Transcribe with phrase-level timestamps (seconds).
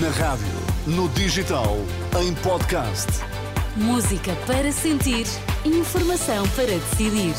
[0.00, 0.46] Na rádio,
[0.86, 1.76] no digital,
[2.18, 3.08] em podcast.
[3.76, 5.26] Música para sentir,
[5.66, 7.34] informação para decidir.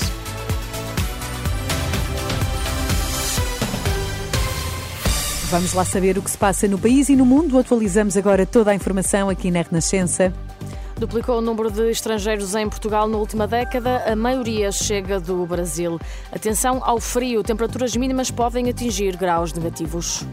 [5.50, 7.58] Vamos lá saber o que se passa no país e no mundo.
[7.58, 10.32] Atualizamos agora toda a informação aqui na Renascença.
[10.96, 16.00] Duplicou o número de estrangeiros em Portugal na última década, a maioria chega do Brasil.
[16.32, 20.24] Atenção ao frio, temperaturas mínimas podem atingir graus negativos.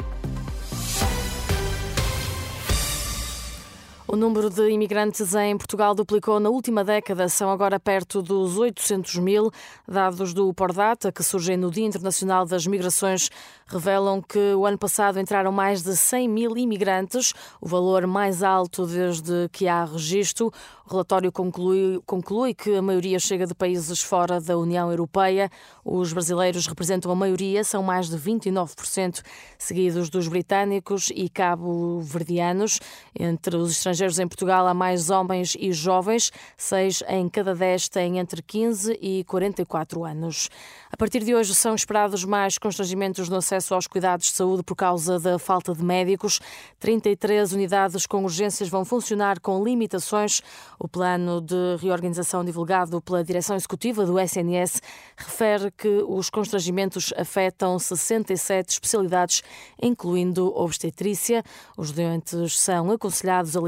[4.13, 9.19] O número de imigrantes em Portugal duplicou na última década, são agora perto dos 800
[9.19, 9.53] mil.
[9.87, 13.31] Dados do Pordata, que surgem no Dia Internacional das Migrações,
[13.69, 18.85] revelam que o ano passado entraram mais de 100 mil imigrantes, o valor mais alto
[18.85, 20.53] desde que há registro.
[20.85, 25.49] O relatório conclui, conclui que a maioria chega de países fora da União Europeia.
[25.85, 29.23] Os brasileiros representam a maioria, são mais de 29%,
[29.57, 32.81] seguidos dos britânicos e cabo-verdianos.
[33.17, 38.19] Entre os estrangeiros em Portugal há mais homens e jovens, seis em cada dez têm
[38.19, 40.49] entre 15 e 44 anos.
[40.91, 44.75] A partir de hoje são esperados mais constrangimentos no acesso aos cuidados de saúde por
[44.75, 46.41] causa da falta de médicos.
[46.79, 50.41] 33 unidades com urgências vão funcionar com limitações.
[50.79, 54.81] O plano de reorganização divulgado pela direção executiva do SNS
[55.17, 59.43] refere que os constrangimentos afetam 67 especialidades,
[59.81, 61.45] incluindo obstetrícia.
[61.77, 63.61] Os doentes são aconselhados a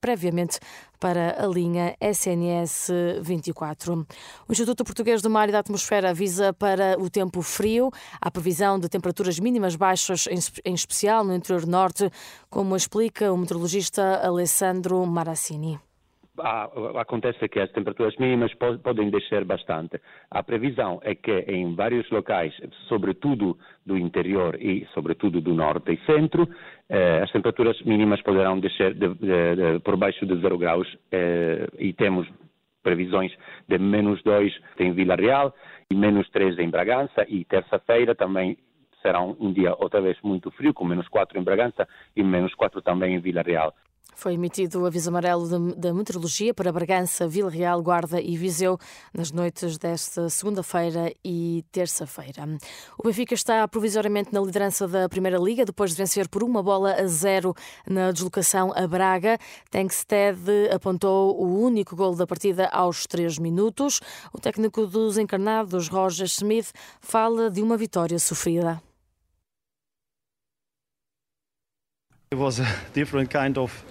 [0.00, 0.58] previamente
[0.98, 2.88] para a linha SNS
[3.20, 4.06] 24.
[4.48, 7.90] O Instituto Português do Mar e da Atmosfera avisa para o tempo frio.
[8.20, 10.26] Há previsão de temperaturas mínimas baixas,
[10.64, 12.10] em especial no interior norte,
[12.48, 15.78] como explica o meteorologista Alessandro Marassini
[16.98, 20.00] acontece que as temperaturas mínimas podem descer bastante.
[20.30, 22.54] A previsão é que em vários locais,
[22.88, 26.48] sobretudo do interior e sobretudo do norte e centro,
[26.88, 31.68] eh, as temperaturas mínimas poderão descer de, de, de, por baixo de zero graus eh,
[31.78, 32.28] e temos
[32.82, 33.32] previsões
[33.68, 35.54] de menos 2 em Vila Real
[35.90, 38.56] e menos 3 em Bragança e terça-feira também
[39.02, 42.82] será um dia outra vez muito frio, com menos 4 em Bragança e menos 4
[42.82, 43.72] também em Vila Real.
[44.18, 48.78] Foi emitido o aviso amarelo da meteorologia para Bragança, Vila Real, Guarda e Viseu
[49.12, 52.48] nas noites desta segunda-feira e terça-feira.
[52.98, 56.94] O Benfica está provisoriamente na liderança da Primeira Liga, depois de vencer por uma bola
[56.94, 57.54] a zero
[57.86, 59.36] na deslocação a Braga.
[59.70, 60.38] Tankstead
[60.74, 64.00] apontou o único gol da partida aos três minutos.
[64.32, 66.72] O técnico dos encarnados, Roger Smith,
[67.02, 68.80] fala de uma vitória sofrida.
[72.32, 73.84] It was a different kind of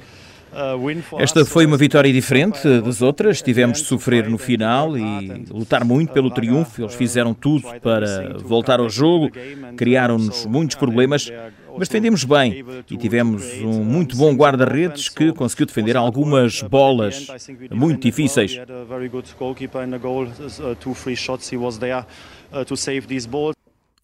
[1.20, 3.42] esta foi uma vitória diferente das outras.
[3.42, 6.82] Tivemos de sofrer no final e lutar muito pelo triunfo.
[6.82, 9.30] Eles fizeram tudo para voltar ao jogo,
[9.76, 11.30] criaram-nos muitos problemas,
[11.78, 17.28] mas defendemos bem e tivemos um muito bom guarda-redes que conseguiu defender algumas bolas
[17.72, 18.58] muito difíceis.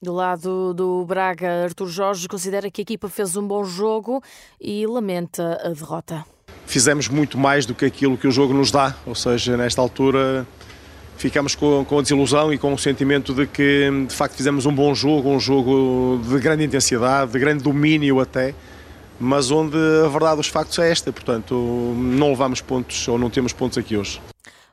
[0.01, 4.22] Do lado do Braga, Artur Jorge considera que a equipa fez um bom jogo
[4.59, 6.25] e lamenta a derrota
[6.72, 10.47] fizemos muito mais do que aquilo que o jogo nos dá, ou seja, nesta altura
[11.17, 14.73] ficamos com, com a desilusão e com o sentimento de que de facto fizemos um
[14.73, 18.56] bom jogo, um jogo de grande intensidade, de grande domínio até,
[19.19, 21.53] mas onde a verdade dos factos é esta, portanto
[21.97, 24.22] não levamos pontos ou não temos pontos aqui hoje.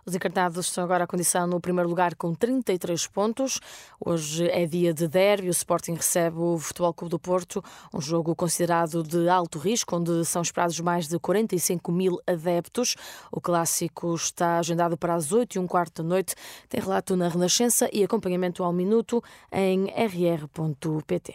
[0.09, 3.61] Os encarnados estão agora a condição no primeiro lugar com 33 pontos.
[4.03, 5.49] Hoje é dia de derby.
[5.49, 10.25] O Sporting recebe o Futebol Clube do Porto, um jogo considerado de alto risco, onde
[10.25, 12.97] são esperados mais de 45 mil adeptos.
[13.31, 16.35] O clássico está agendado para as 8 e um quarto da noite.
[16.71, 21.35] Tem relato na Renascença e acompanhamento ao minuto em rr.pt.